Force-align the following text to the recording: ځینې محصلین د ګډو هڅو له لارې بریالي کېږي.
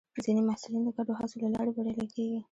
ځینې 0.25 0.41
محصلین 0.47 0.83
د 0.85 0.89
ګډو 0.97 1.13
هڅو 1.19 1.37
له 1.43 1.49
لارې 1.55 1.71
بریالي 1.75 2.07
کېږي. 2.13 2.39